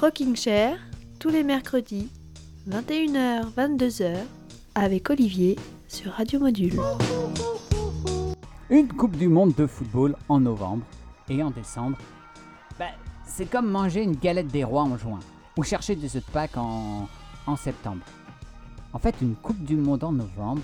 [0.00, 0.78] Rocking Chair,
[1.18, 2.08] tous les mercredis,
[2.68, 4.14] 21h, 22h,
[4.76, 5.56] avec Olivier
[5.88, 6.78] sur Radio Module.
[8.70, 10.84] Une Coupe du Monde de football en novembre
[11.28, 11.98] et en décembre,
[12.78, 12.90] ben,
[13.26, 15.18] c'est comme manger une galette des rois en juin
[15.56, 17.08] ou chercher des œufs de Pâques en,
[17.48, 18.04] en septembre.
[18.92, 20.62] En fait, une Coupe du Monde en novembre,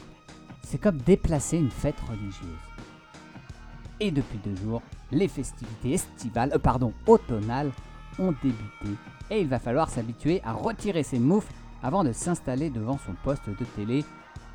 [0.62, 2.60] c'est comme déplacer une fête religieuse.
[3.98, 7.72] Et depuis deux jours, les festivités estivales, euh, pardon, automnales,
[8.20, 8.96] ont débuté
[9.30, 11.52] et il va falloir s'habituer à retirer ses moufles
[11.82, 14.04] avant de s'installer devant son poste de télé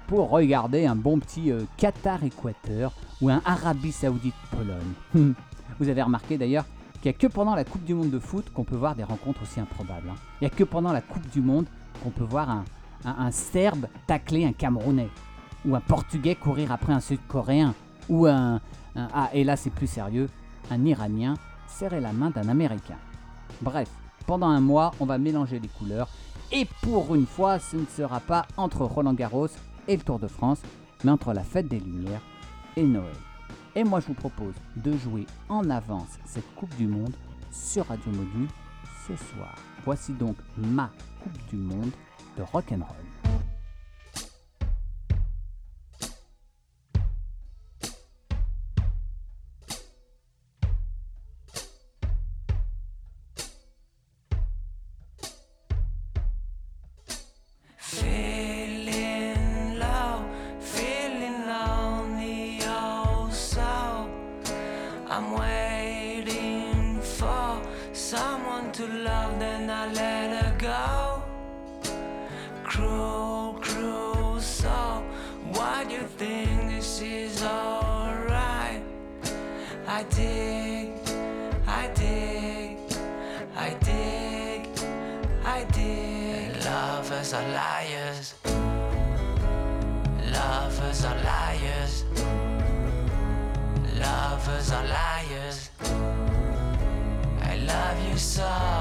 [0.08, 5.34] pour regarder un bon petit euh, Qatar-Équateur ou un Arabie Saoudite-Pologne.
[5.80, 6.66] Vous avez remarqué d'ailleurs
[7.02, 9.04] qu'il n'y a que pendant la Coupe du Monde de foot qu'on peut voir des
[9.04, 10.10] rencontres aussi improbables.
[10.10, 10.16] hein.
[10.42, 11.66] Il n'y a que pendant la Coupe du Monde
[12.04, 12.50] qu'on peut voir
[13.06, 15.10] un, Serbe tacler un Camerounais
[15.66, 17.74] ou un Portugais courir après un Sud-Coréen
[18.10, 18.56] ou un,
[18.96, 20.28] un- ah et là c'est plus sérieux,
[20.72, 21.36] un Iranien
[21.68, 22.98] serrer la main d'un Américain.
[23.62, 23.90] Bref,
[24.30, 26.08] pendant un mois, on va mélanger les couleurs
[26.52, 29.48] et pour une fois, ce ne sera pas entre Roland Garros
[29.88, 30.60] et le Tour de France,
[31.04, 32.22] mais entre la fête des Lumières
[32.78, 33.16] et Noël.
[33.76, 37.16] Et moi, je vous propose de jouer en avance cette Coupe du Monde
[37.52, 38.50] sur Radio Module
[39.08, 39.56] ce soir.
[39.84, 40.92] Voici donc ma
[41.24, 41.90] Coupe du Monde
[42.38, 43.09] de rock'n'roll.
[80.00, 80.94] I dig,
[81.68, 82.78] I dig,
[83.58, 84.66] I dig,
[85.46, 86.56] I dig.
[86.64, 88.36] Lovers are liars.
[90.32, 92.06] Lovers are liars.
[94.00, 95.70] Lovers are liars.
[97.42, 98.79] I love you so.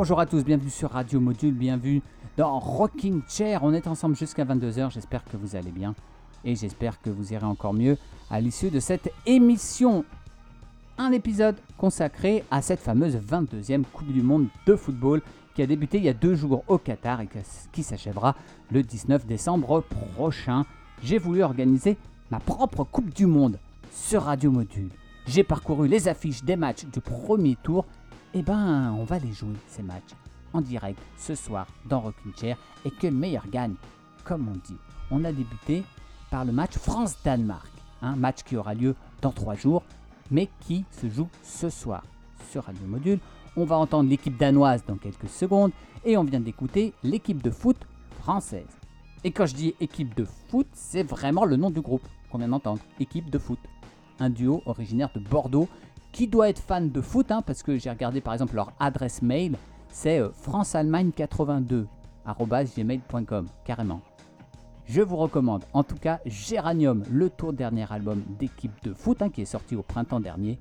[0.00, 2.02] Bonjour à tous, bienvenue sur Radio Module, bienvenue
[2.36, 3.64] dans Rocking Chair.
[3.64, 5.96] On est ensemble jusqu'à 22h, j'espère que vous allez bien
[6.44, 7.98] et j'espère que vous irez encore mieux
[8.30, 10.04] à l'issue de cette émission.
[10.98, 15.20] Un épisode consacré à cette fameuse 22e Coupe du Monde de football
[15.56, 17.28] qui a débuté il y a deux jours au Qatar et
[17.72, 18.36] qui s'achèvera
[18.70, 20.64] le 19 décembre prochain.
[21.02, 21.96] J'ai voulu organiser
[22.30, 23.58] ma propre Coupe du Monde
[23.90, 24.90] sur Radio Module.
[25.26, 27.84] J'ai parcouru les affiches des matchs du premier tour
[28.34, 30.14] eh ben, on va les jouer, ces matchs,
[30.52, 33.74] en direct, ce soir, dans Rockin' Chair, et que le meilleur gagne,
[34.24, 34.76] comme on dit.
[35.10, 35.82] On a débuté
[36.30, 37.70] par le match France-Danemark,
[38.02, 39.82] un match qui aura lieu dans trois jours,
[40.30, 42.02] mais qui se joue ce soir
[42.50, 43.18] sur Radio Module.
[43.56, 45.72] On va entendre l'équipe danoise dans quelques secondes,
[46.04, 47.78] et on vient d'écouter l'équipe de foot
[48.20, 48.68] française.
[49.24, 52.48] Et quand je dis équipe de foot, c'est vraiment le nom du groupe qu'on vient
[52.48, 53.58] d'entendre, équipe de foot.
[54.20, 55.68] Un duo originaire de Bordeaux
[56.12, 59.22] qui doit être fan de foot, hein, parce que j'ai regardé par exemple leur adresse
[59.22, 59.56] mail,
[59.90, 61.86] c'est euh, franceallemagne82
[62.76, 64.00] gmail.com carrément.
[64.86, 69.30] Je vous recommande en tout cas Géranium, le tour dernier album d'équipe de foot hein,
[69.30, 70.58] qui est sorti au printemps dernier.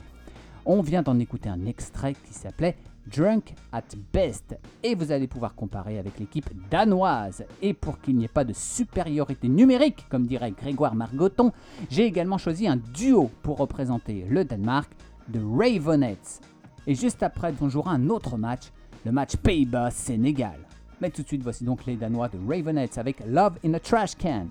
[0.65, 2.75] On vient d'en écouter un extrait qui s'appelait
[3.07, 7.45] Drunk at Best et vous allez pouvoir comparer avec l'équipe danoise.
[7.61, 11.53] Et pour qu'il n'y ait pas de supériorité numérique, comme dirait Grégoire Margoton,
[11.89, 14.91] j'ai également choisi un duo pour représenter le Danemark
[15.29, 16.41] de Ravenettes.
[16.85, 18.71] Et juste après, on jouera un autre match,
[19.05, 20.59] le match Pays-Bas-Sénégal.
[21.01, 24.15] Mais tout de suite, voici donc les Danois de Ravenettes avec Love in a Trash
[24.15, 24.47] Can.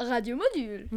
[0.00, 0.88] Radio Module.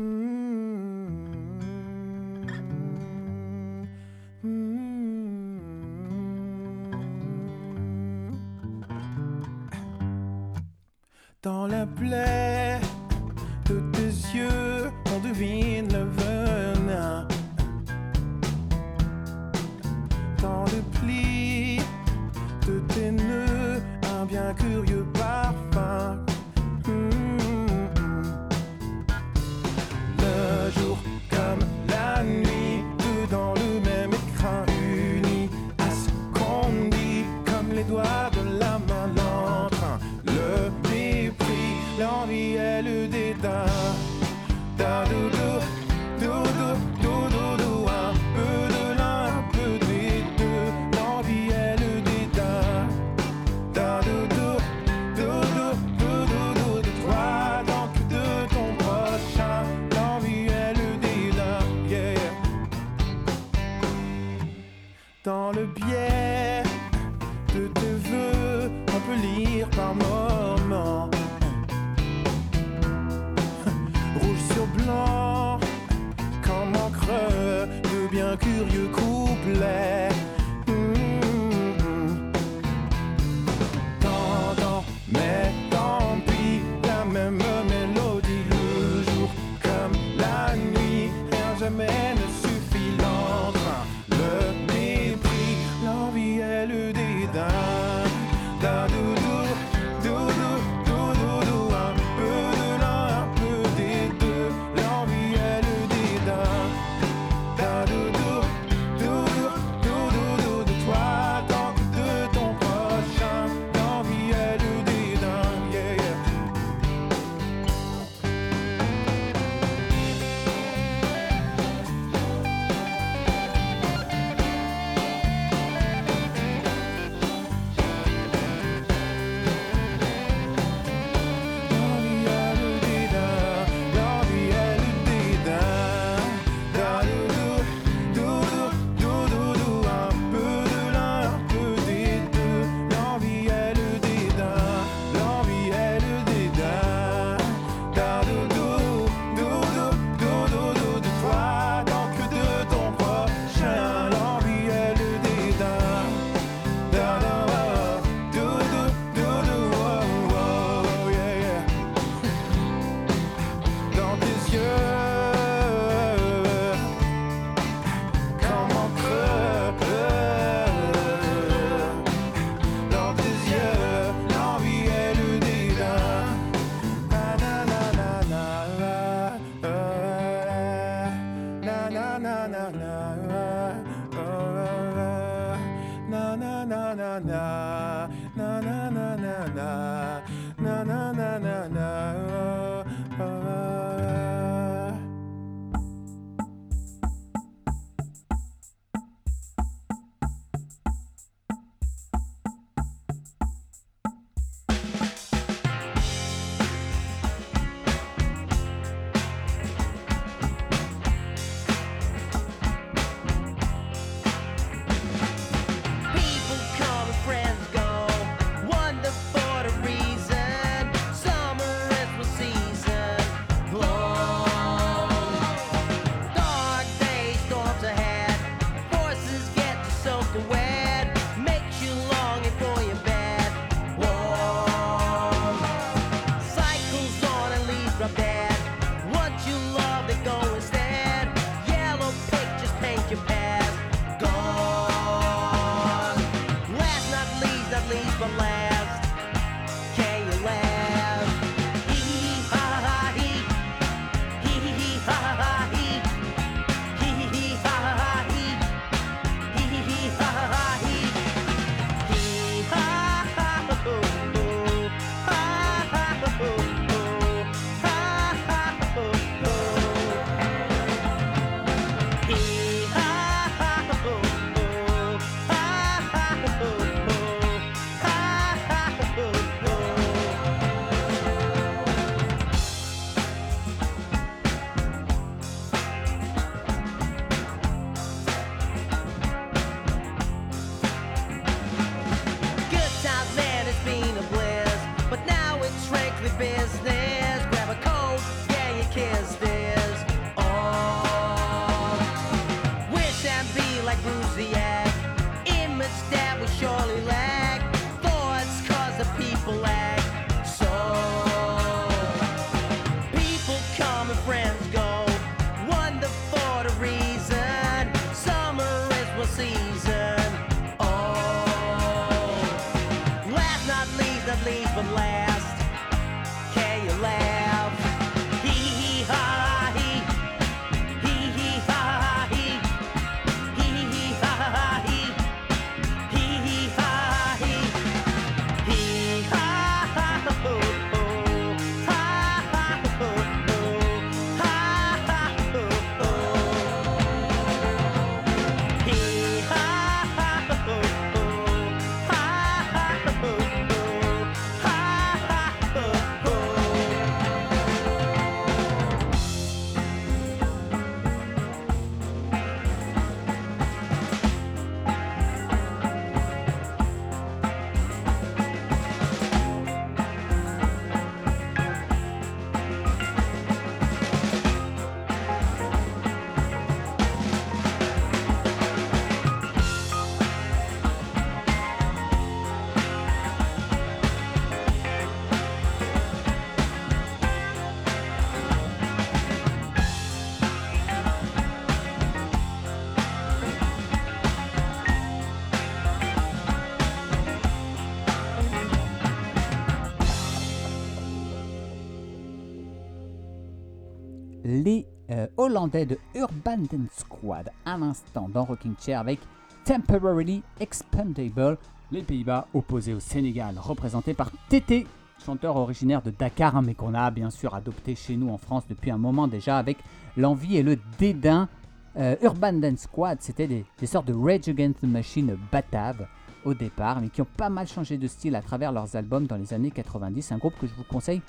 [404.48, 409.20] Euh, hollandais de Urban Dance Squad à l'instant dans Rocking Chair avec
[409.66, 411.58] Temporarily Expandable,
[411.92, 414.88] les Pays-Bas opposés au Sénégal, représenté par Tété,
[415.26, 418.64] chanteur originaire de Dakar, hein, mais qu'on a bien sûr adopté chez nous en France
[418.70, 419.78] depuis un moment déjà avec
[420.16, 421.50] l'envie et le dédain.
[421.98, 426.08] Euh, Urban Dance Squad, c'était des, des sortes de Rage Against the Machine bataves
[426.46, 429.36] au départ, mais qui ont pas mal changé de style à travers leurs albums dans
[429.36, 430.32] les années 90.
[430.32, 431.22] Un groupe que je vous conseille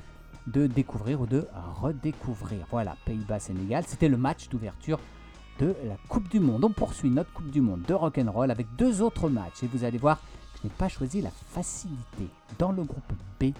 [0.50, 1.46] de découvrir ou de
[1.80, 2.66] redécouvrir.
[2.70, 4.98] Voilà, Pays-Bas-Sénégal, c'était le match d'ouverture
[5.60, 6.64] de la Coupe du Monde.
[6.64, 9.98] On poursuit notre Coupe du Monde de rock'n'roll avec deux autres matchs et vous allez
[9.98, 10.20] voir
[10.60, 12.28] je n'ai pas choisi la facilité.
[12.58, 13.52] Dans le groupe B,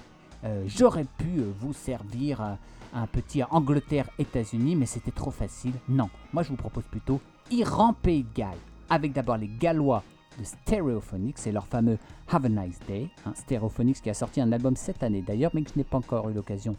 [0.45, 2.54] euh, j'aurais pu euh, vous servir euh,
[2.95, 5.75] un petit Angleterre-États-Unis, mais c'était trop facile.
[5.88, 8.59] Non, moi je vous propose plutôt Iran-Pays de Galles,
[8.90, 10.02] avec d'abord les Gallois
[10.38, 13.09] de Stereophonics et leur fameux Have a Nice Day.
[13.26, 15.99] hein, Stereophonics qui a sorti un album cette année d'ailleurs, mais que je n'ai pas
[15.99, 16.76] encore eu l'occasion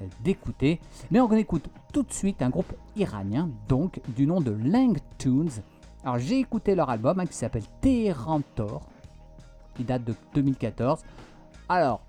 [0.00, 0.80] euh, d'écouter.
[1.10, 4.98] Mais on écoute tout de suite un groupe iranien, donc du nom de Lang.
[6.02, 8.82] Alors j'ai écouté leur album hein, qui s'appelle Téhéran Tor,
[9.74, 11.00] qui date de 2014.
[11.68, 12.04] Alors,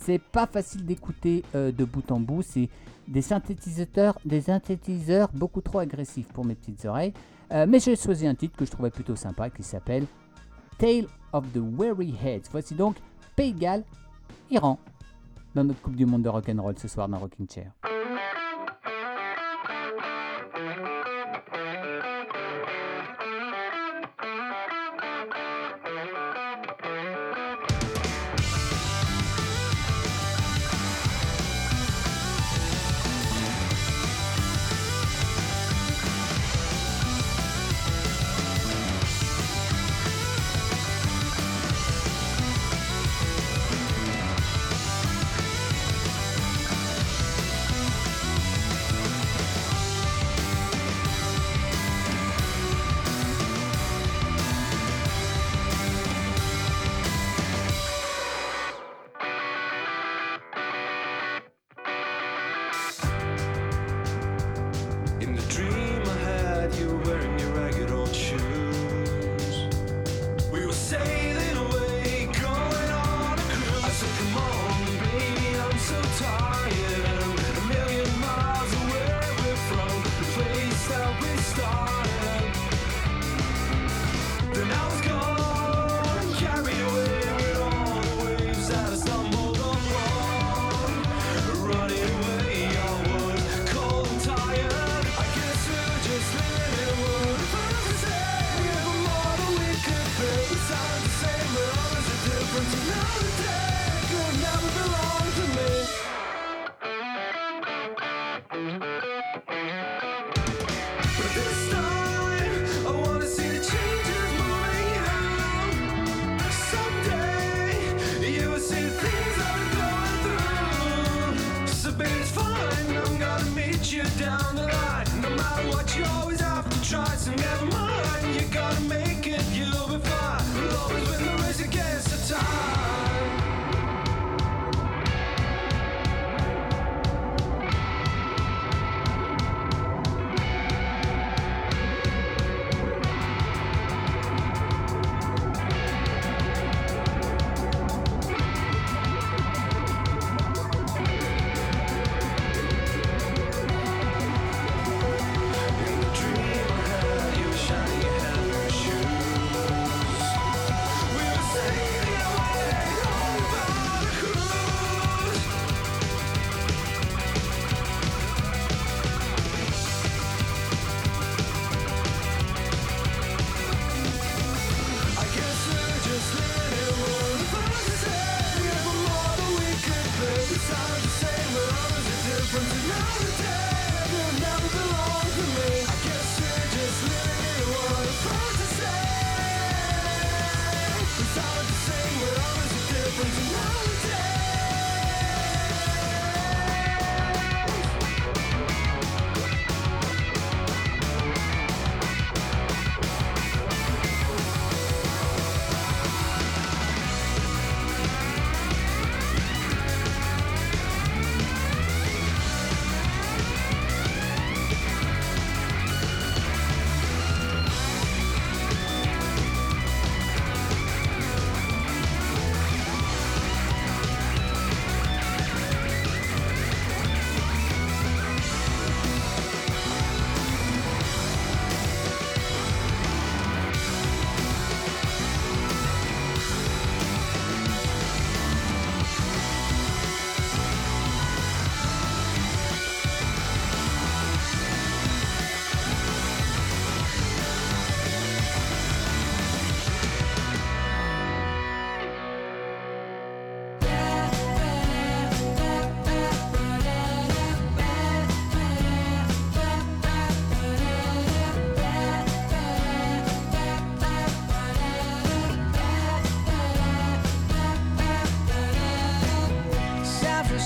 [0.00, 2.68] c'est pas facile d'écouter euh, de bout en bout, c'est
[3.08, 7.12] des synthétiseurs, des synthétiseurs beaucoup trop agressifs pour mes petites oreilles.
[7.52, 10.06] Euh, mais j'ai choisi un titre que je trouvais plutôt sympa qui s'appelle
[10.78, 12.48] Tale of the Weary Heads.
[12.50, 12.96] Voici donc
[13.36, 13.82] Pays de
[14.50, 14.78] Iran,
[15.54, 17.72] dans notre Coupe du Monde de Rock'n'Roll ce soir dans Rocking Chair.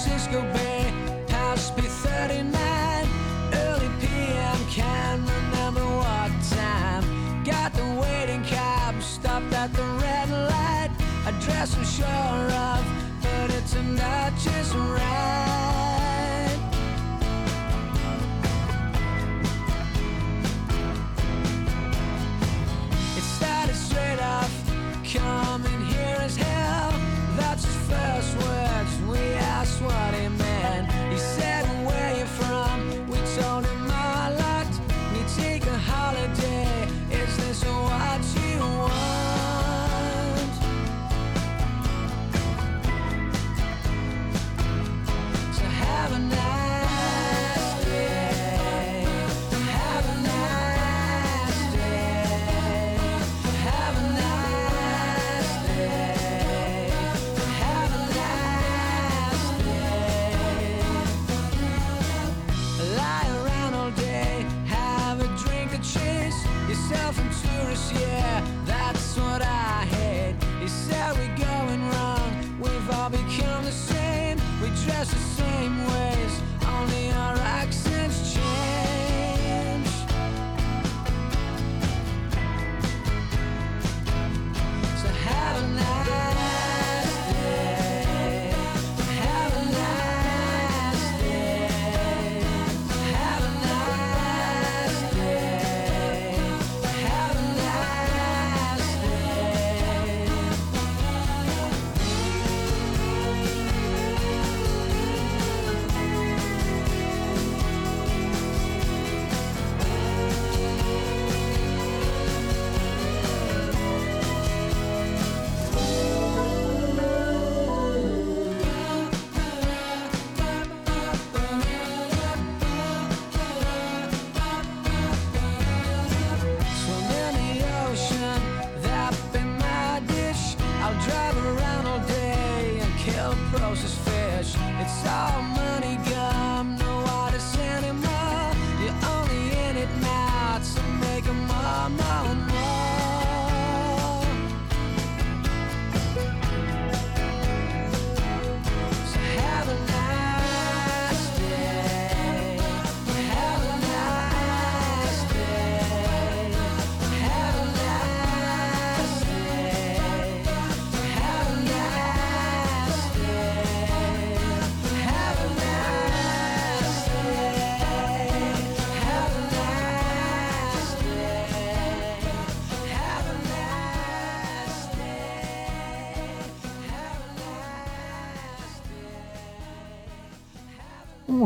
[0.01, 0.93] Francisco Bay,
[1.27, 2.55] past B39,
[3.53, 7.03] early PM, can't remember what time.
[7.43, 10.91] Got the waiting cab, stopped at the red light.
[11.27, 12.85] I dress for sure of,
[13.23, 15.08] but it's not just right.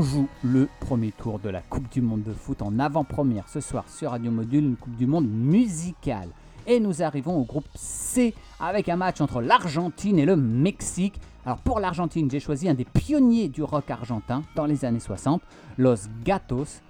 [0.03, 3.85] Joue le premier tour de la Coupe du Monde de foot en avant-première ce soir
[3.88, 6.29] sur Radio Module, une Coupe du Monde musicale.
[6.67, 11.21] Et nous arrivons au groupe C avec un match entre l'Argentine et le Mexique.
[11.45, 15.43] Alors pour l'Argentine, j'ai choisi un des pionniers du rock argentin dans les années 60,
[15.79, 16.81] Los Gatos.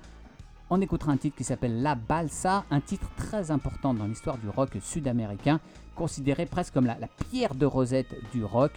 [0.71, 4.49] On écoutera un titre qui s'appelle La Balsa, un titre très important dans l'histoire du
[4.49, 5.61] rock sud-américain,
[5.95, 6.97] considéré presque comme la,
[7.31, 8.73] pierre de Rosette du rock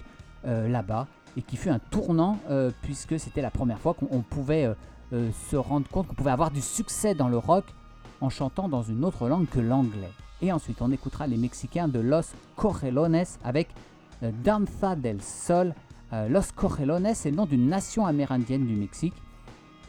[0.46, 4.22] euh, là-bas, et qui fut un tournant euh, puisque c'était la première fois qu'on on
[4.22, 4.74] pouvait euh,
[5.14, 7.66] euh, se rendre compte qu'on pouvait avoir du succès dans le rock
[8.22, 10.12] en chantant dans une autre langue que l'anglais.
[10.42, 13.70] Et ensuite, on écoutera les Mexicains de Los Correlones avec
[14.44, 15.74] Danza del Sol.
[16.30, 19.14] Los Correlones est le nom d'une nation amérindienne du Mexique.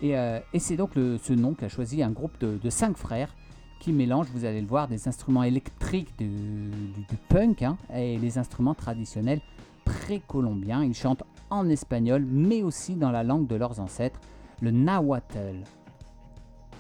[0.03, 0.15] Et,
[0.59, 3.35] c'est donc ce nom qu'a choisi un groupe de, de cinq frères
[3.81, 8.19] qui mélangent, vous allez le voir, des instruments électriques du, du- du punk hein, et
[8.19, 9.41] les instruments traditionnels
[9.85, 10.83] précolombiens.
[10.83, 14.21] Ils chantent en espagnol, mais aussi dans la langue de leurs ancêtres,
[14.61, 15.63] le nahuatl.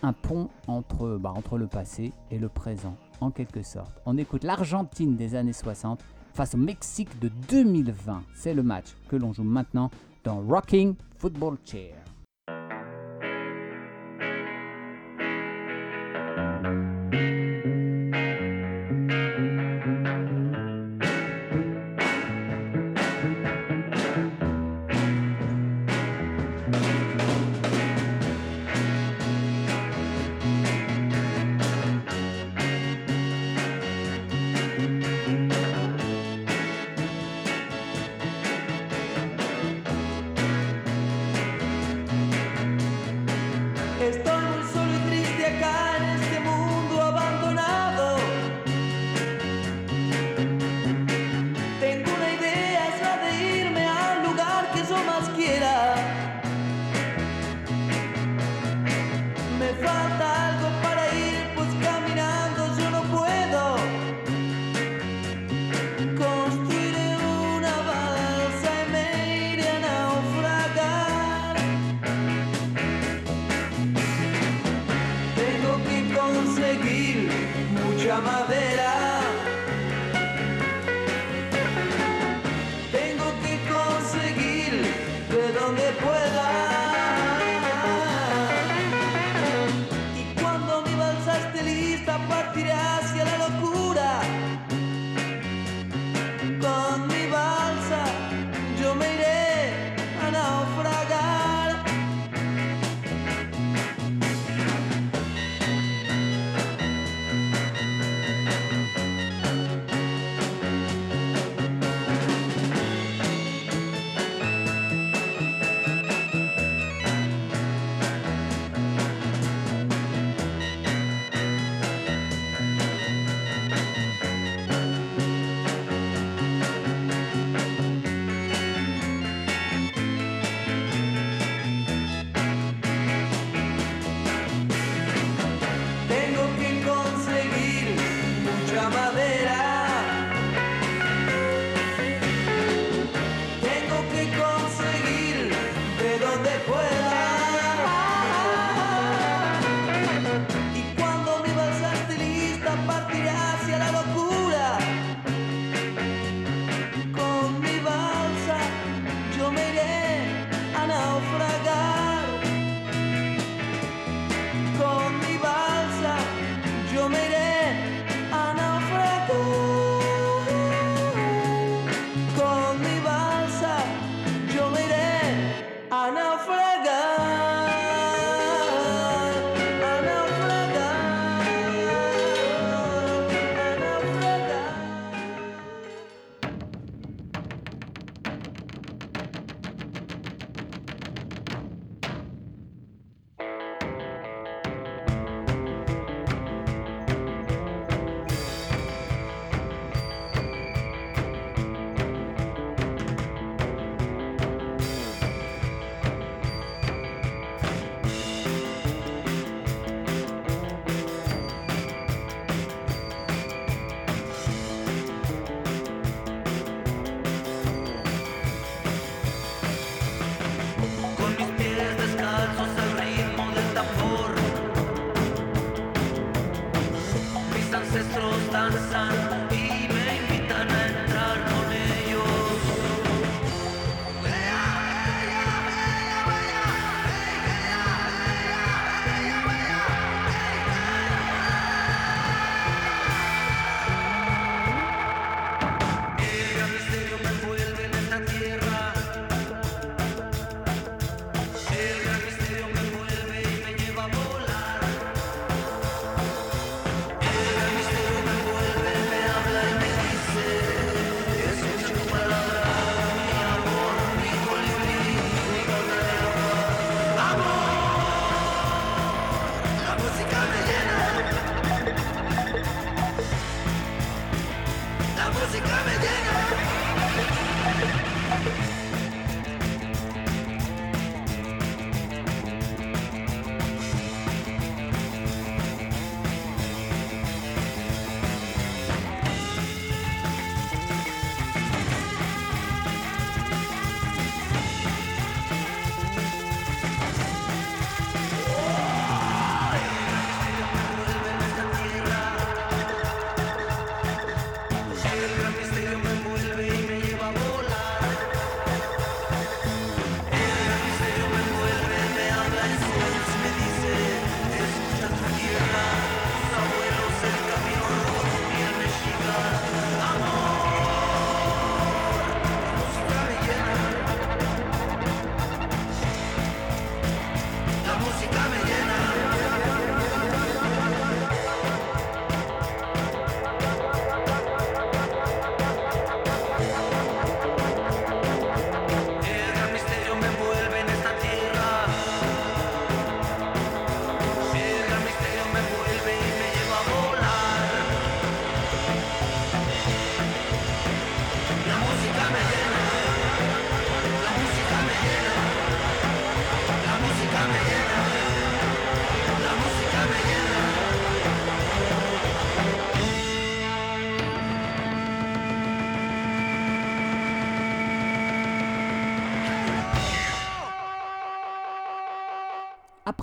[0.02, 4.00] Un pont entre, bah, entre le passé et le présent, en quelque sorte.
[4.04, 8.22] On écoute l'Argentine des années 60 face au Mexique de 2020.
[8.34, 9.90] C'est le match que l'on joue maintenant
[10.22, 12.05] dans Rocking Football Chair.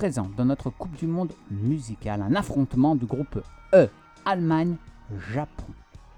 [0.03, 3.41] Présent, dans notre Coupe du Monde musicale, un affrontement du groupe
[3.73, 3.87] E
[4.25, 4.75] Allemagne,
[5.31, 5.63] Japon.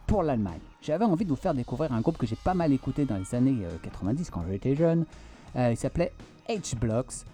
[0.07, 3.05] Pour l'Allemagne, j'avais envie de vous faire découvrir un groupe que j'ai pas mal écouté
[3.05, 5.05] dans les années euh, 90 quand j'étais jeune.
[5.55, 6.13] Euh, il s'appelait
[6.49, 7.27] H-Blocks,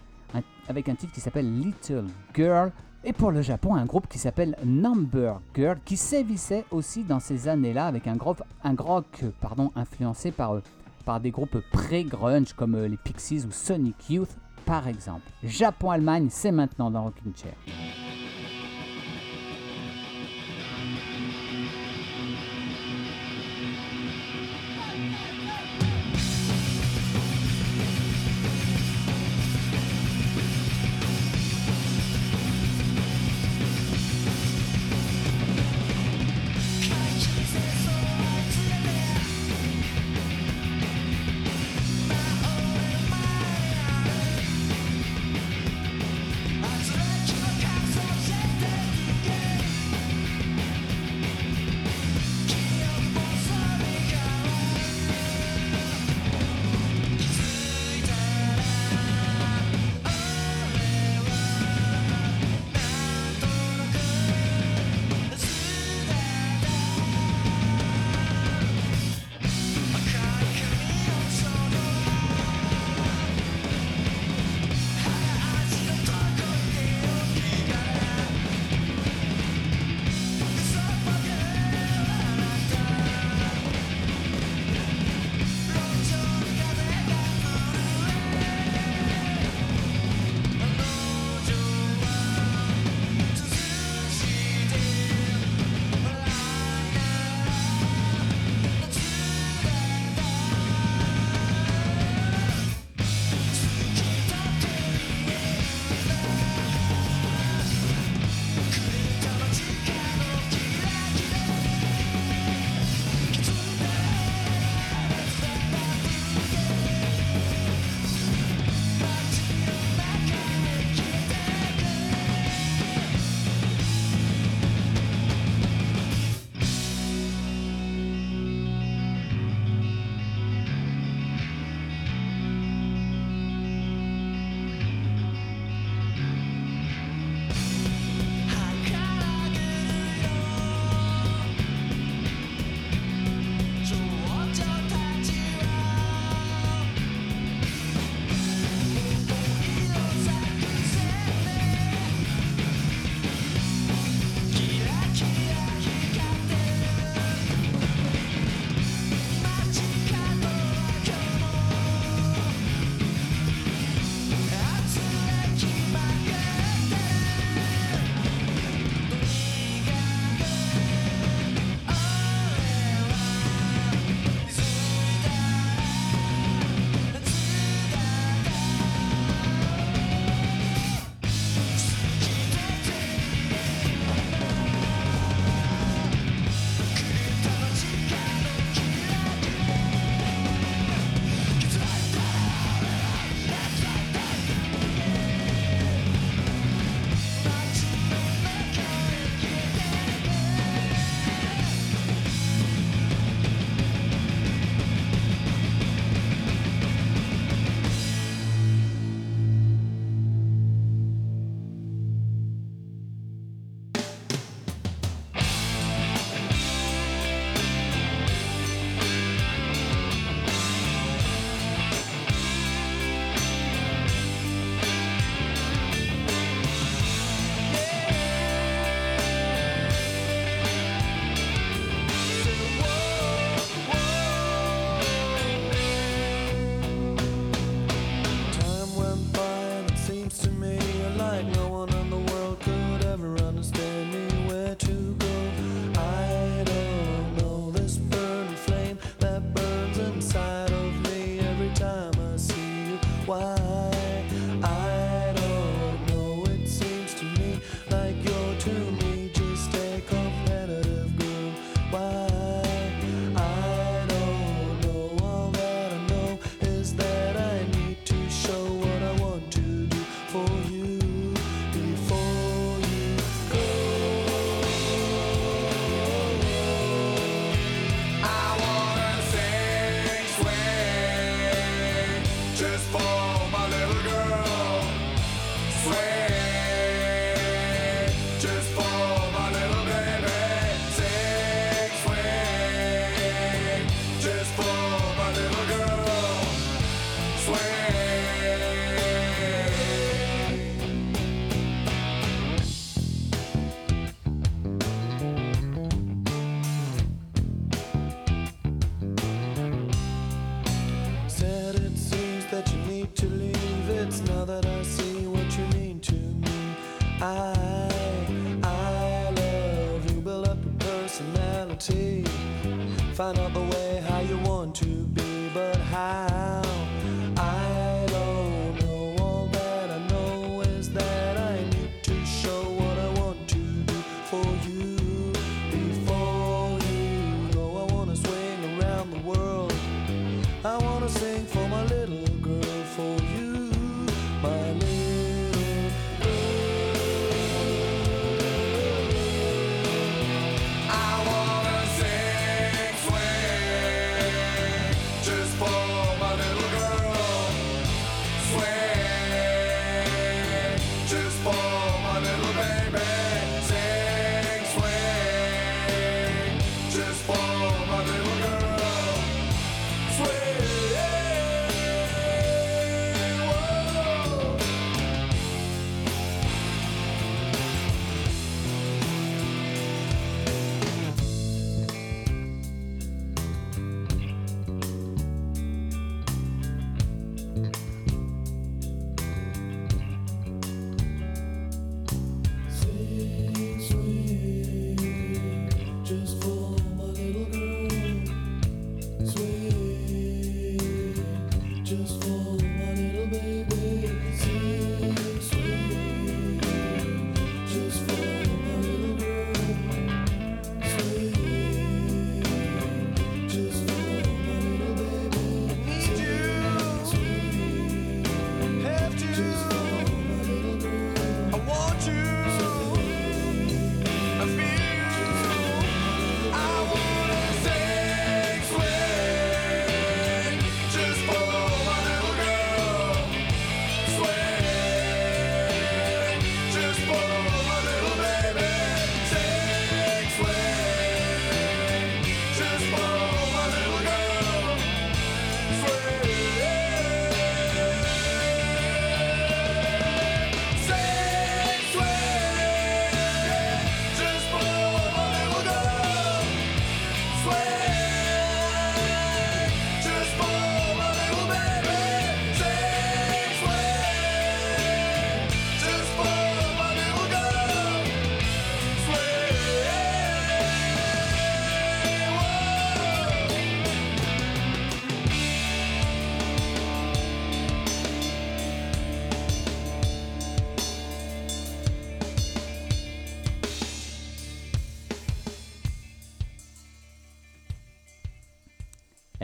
[0.68, 2.70] avec un titre qui s'appelle Little Girl.
[3.02, 7.48] Et pour le Japon, un groupe qui s'appelle Number Girl, qui sévissait aussi dans ces
[7.48, 10.62] années-là avec un, groupe, un rock euh, pardon, influencé par, euh,
[11.06, 15.26] par des groupes pré-grunge comme euh, les Pixies ou Sonic Youth par exemple.
[15.42, 17.54] Japon-Allemagne, c'est maintenant dans Rocking Chair.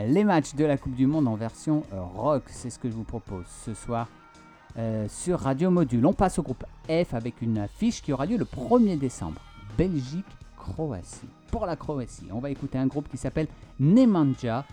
[0.09, 2.95] Les matchs de la Coupe du Monde en version euh, rock, c'est ce que je
[2.95, 4.07] vous propose ce soir
[4.75, 6.03] euh, sur Radio Module.
[6.03, 9.39] On passe au groupe F avec une affiche qui aura lieu le 1er décembre.
[9.77, 11.29] Belgique-Croatie.
[11.51, 13.45] Pour la Croatie, on va écouter un groupe qui s'appelle
[13.79, 14.65] Nemanja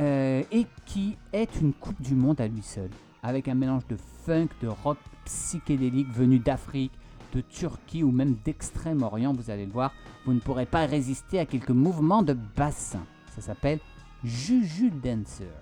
[0.00, 2.90] euh, et qui est une Coupe du Monde à lui seul.
[3.22, 6.90] Avec un mélange de funk, de rock psychédélique venu d'Afrique,
[7.32, 9.92] de Turquie ou même d'Extrême-Orient, vous allez le voir,
[10.26, 13.04] vous ne pourrez pas résister à quelques mouvements de bassin.
[13.36, 13.78] Ça s'appelle
[14.24, 15.52] Juju Dancer.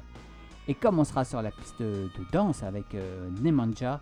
[0.68, 4.00] Et comme on sera sur la piste de, danse avec euh, Nemanja,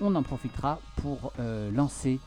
[0.00, 2.18] on en profitera pour euh, lancer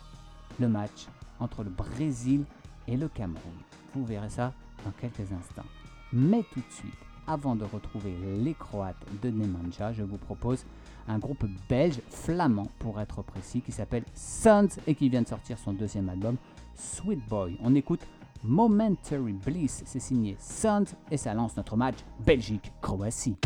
[0.60, 1.08] le match
[1.40, 2.46] entre le Brésil
[2.88, 3.54] et le Cameroun.
[3.94, 4.54] Vous verrez ça
[4.86, 5.66] dans quelques instants.
[6.14, 6.94] Mais tout de suite,
[7.28, 10.66] avant de retrouver les Croates de Nemanja, je vous propose
[11.08, 15.58] un groupe belge, flamand pour être précis, qui s'appelle Sons et qui vient de sortir
[15.58, 16.38] son deuxième album,
[16.76, 17.58] Sweet Boy.
[17.62, 18.02] On écoute
[18.44, 23.38] Momentary Bliss, c'est signé Sons et ça lance notre match Belgique-Croatie.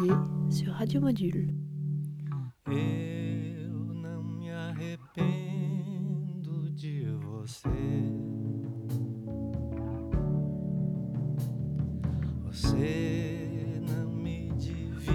[0.00, 0.16] janvier
[0.48, 1.54] sur Radio Module.
[2.66, 5.10] Eu não me arrependo
[6.72, 7.68] de você.
[12.44, 15.12] Você não me devia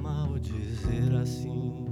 [0.00, 1.87] mal dizer assim.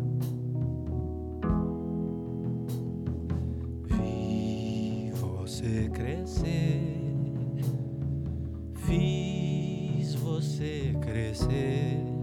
[10.57, 12.16] crece, crece.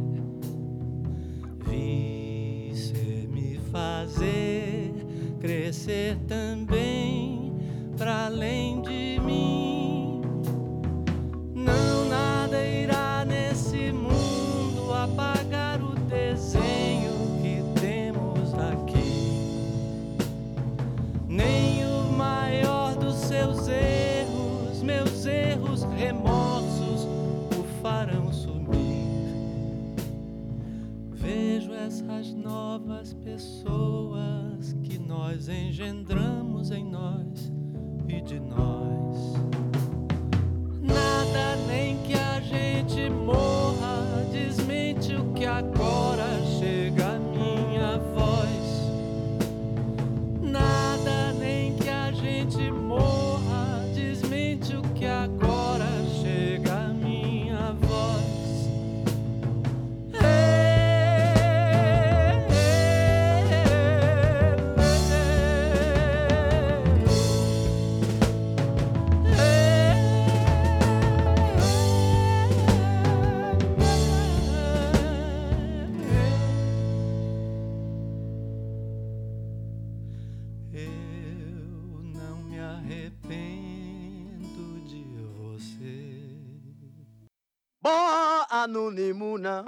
[88.94, 89.64] nimuna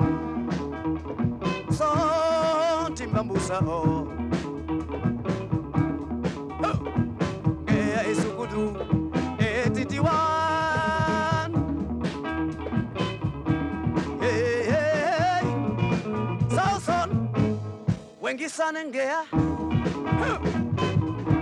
[1.77, 4.07] sonti mbambusa oh.
[6.63, 6.87] oh.
[7.99, 8.03] o
[9.73, 11.51] ngeya
[14.21, 15.43] hey, hey.
[16.55, 17.27] sauson
[18.21, 19.23] wengisane ngeya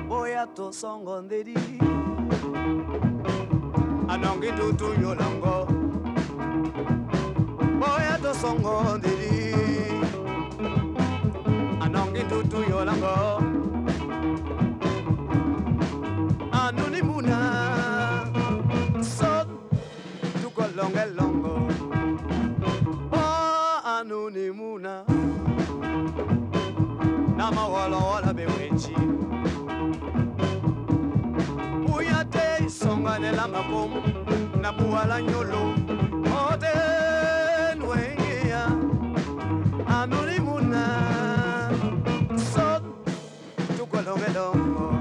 [0.09, 1.57] boya tosongo ndedi.
[4.07, 5.67] Anongi tutunyolongo
[7.91, 9.33] oya tosongo ndeli
[11.79, 13.43] anongi ndutu yolango.
[16.51, 17.37] Anuni muna.
[19.03, 19.45] So
[20.41, 21.53] tukolongelongo
[23.11, 23.23] o
[23.95, 25.03] anuni muna.
[27.37, 28.95] Na mawolowola bewenji
[31.85, 34.01] buya te isonganela makomu
[34.61, 35.73] na buwala nyolo.
[36.47, 36.73] Ote.
[37.93, 38.65] Otenwengeya
[39.99, 40.83] anuni muna
[42.53, 42.81] son
[43.77, 44.92] tukolongelongo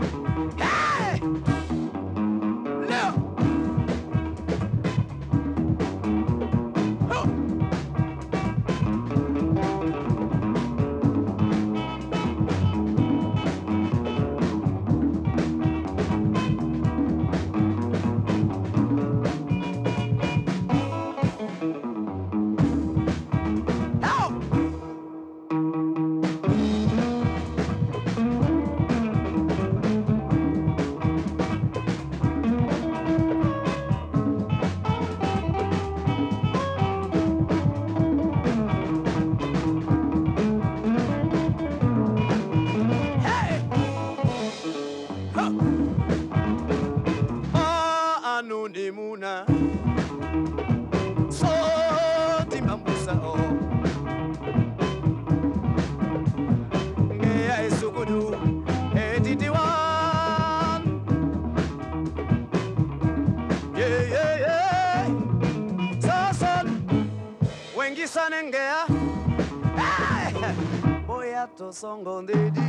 [71.72, 72.60] osongo ndedi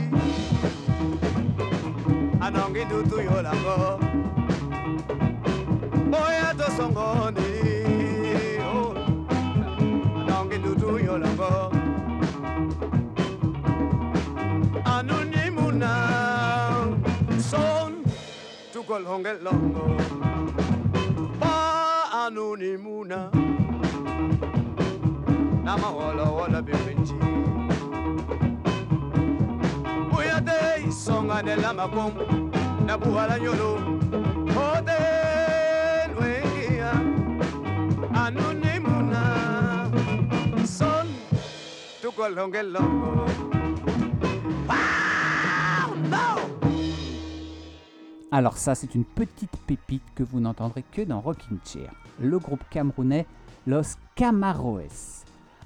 [2.46, 4.00] anongi ndutu yolango.
[6.26, 8.96] Oya tosongo ndedi oh.
[10.22, 11.52] anongi ndutu yolango.
[14.86, 15.92] Anunimuna
[17.50, 17.92] son
[18.74, 19.86] tukolonge longo.
[21.40, 21.56] Pa
[22.26, 23.30] anunimuna
[25.64, 27.14] nama wala wala bibenji
[48.32, 51.92] Alors ça, c'est une petite pépite que vous n'entendrez que dans Rockin' Chair.
[52.20, 53.26] Le groupe camerounais
[53.66, 55.24] Los Camaroes.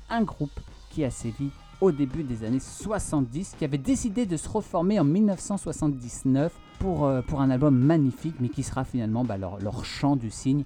[0.09, 1.49] Un groupe qui a sévi
[1.81, 7.21] au début des années 70, qui avait décidé de se reformer en 1979 pour, euh,
[7.21, 10.63] pour un album magnifique, mais qui sera finalement bah, leur, leur chant du cygne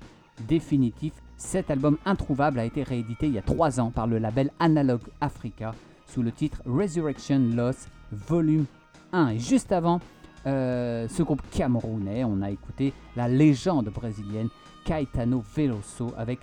[0.48, 1.14] définitif.
[1.38, 5.02] Cet album introuvable a été réédité il y a trois ans par le label Analog
[5.20, 5.74] Africa
[6.08, 8.66] sous le titre Resurrection Loss Volume
[9.12, 9.30] 1.
[9.30, 10.00] Et juste avant,
[10.46, 14.50] euh, ce groupe camerounais, on a écouté la légende brésilienne
[14.86, 16.40] Caetano Veloso avec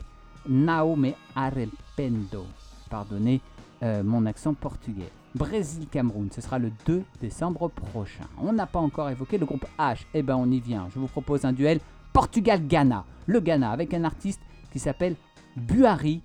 [0.48, 2.46] Naome Arrependo.
[2.90, 3.40] Pardonnez
[3.82, 5.10] euh, mon accent portugais.
[5.34, 8.24] Brésil-Cameroun, ce sera le 2 décembre prochain.
[8.42, 10.88] On n'a pas encore évoqué le groupe H, eh ben on y vient.
[10.92, 11.78] Je vous propose un duel
[12.12, 13.04] Portugal-Ghana.
[13.26, 14.40] Le Ghana avec un artiste
[14.72, 15.14] qui s'appelle
[15.56, 16.22] Buhari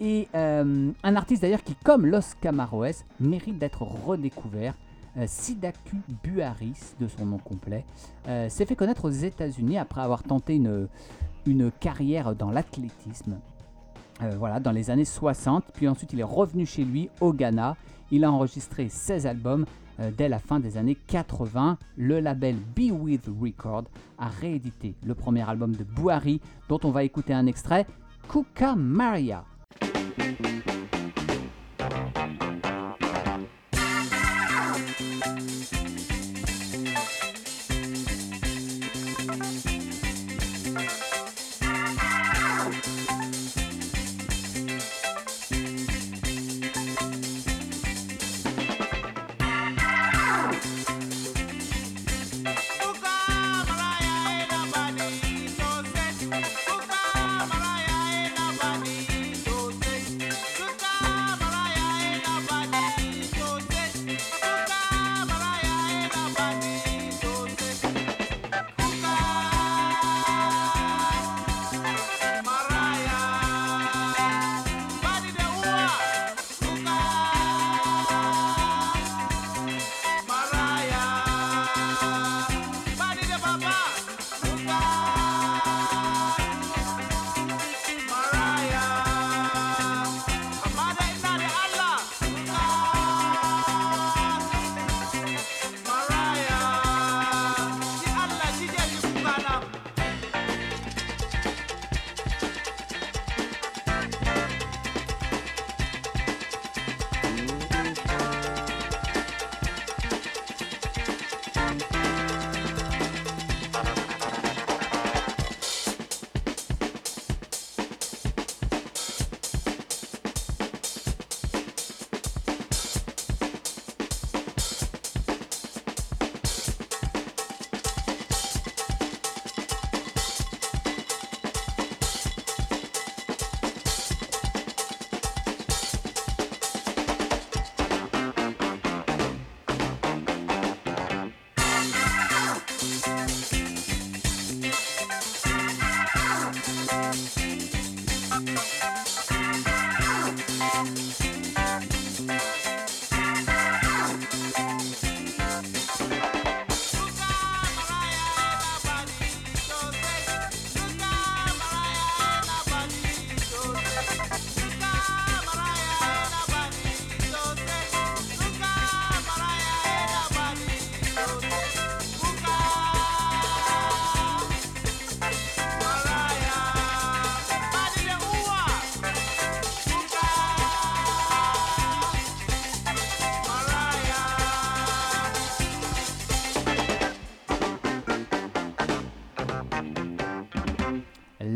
[0.00, 4.74] et euh, un artiste d'ailleurs qui, comme Los Camaroes, mérite d'être redécouvert.
[5.16, 7.84] Euh, Sidaku Buharis, de son nom complet,
[8.48, 10.88] s'est fait connaître aux États-Unis après avoir tenté une,
[11.46, 13.38] une carrière dans l'athlétisme.
[14.22, 15.64] Euh, voilà, dans les années 60.
[15.72, 17.76] Puis ensuite, il est revenu chez lui au Ghana.
[18.10, 19.64] Il a enregistré 16 albums
[20.00, 21.78] euh, dès la fin des années 80.
[21.96, 23.84] Le label Be With Record
[24.18, 27.86] a réédité le premier album de Buhari, dont on va écouter un extrait,
[28.28, 29.44] Kuka Maria.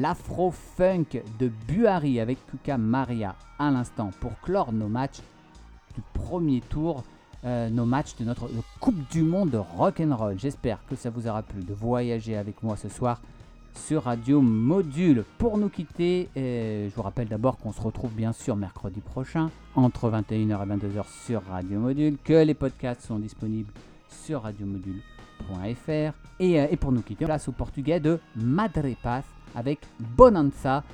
[0.06, 5.18] L'afro-funk de Buhari avec Kuka Maria à l'instant pour clore nos matchs
[5.96, 7.02] du premier tour,
[7.44, 8.48] euh, nos matchs de notre
[8.78, 10.38] Coupe du Monde de rock'n'roll.
[10.38, 13.20] J'espère que ça vous aura plu de voyager avec moi ce soir
[13.74, 15.24] sur Radio Module.
[15.38, 19.50] Pour nous quitter, euh, je vous rappelle d'abord qu'on se retrouve bien sûr mercredi prochain
[19.74, 23.72] entre 21h et 22h sur Radio Module, que les podcasts sont disponibles
[24.08, 29.24] sur radiomodule.fr et, euh, et pour nous quitter, place au portugais de Madre Paz
[29.56, 30.84] avec Bonanza,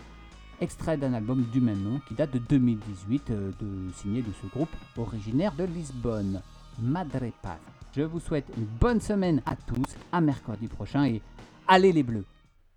[0.61, 3.51] extrait d'un album du même nom qui date de 2018, euh,
[3.95, 6.41] signé de ce groupe originaire de Lisbonne,
[6.81, 7.59] Madre Paz.
[7.95, 11.21] Je vous souhaite une bonne semaine à tous, à mercredi prochain et
[11.69, 12.25] allez les bleus.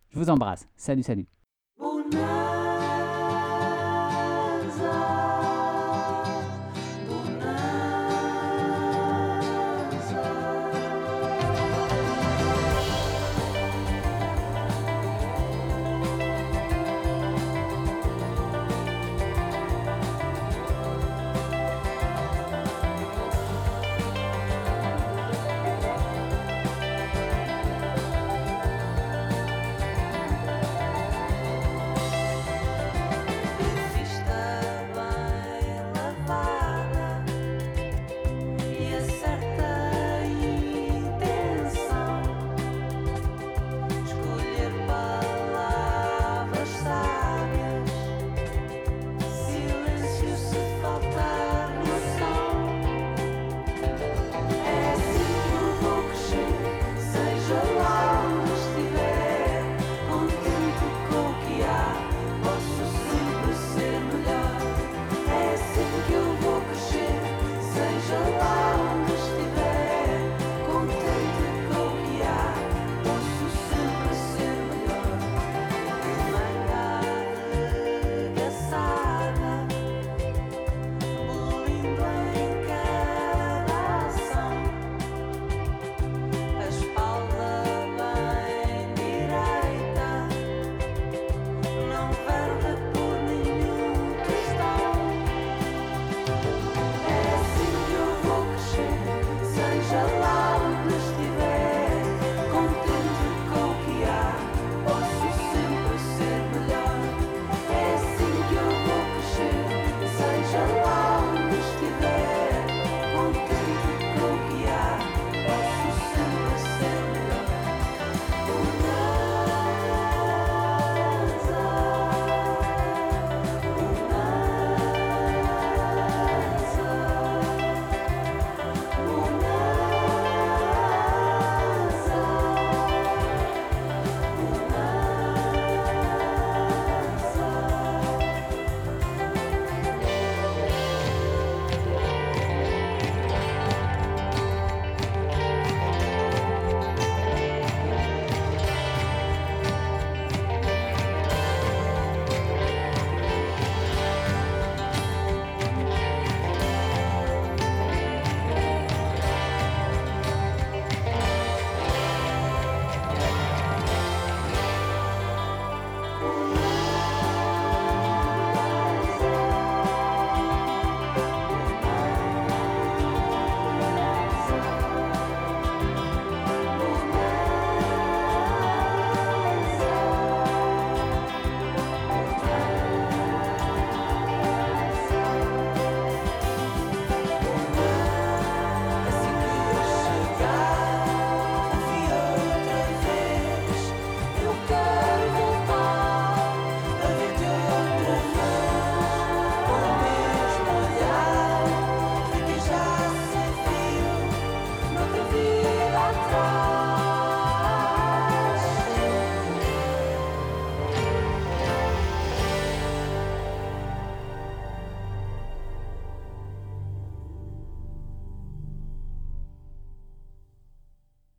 [0.09, 0.67] Je vous embrasse.
[0.75, 1.27] Salut, salut.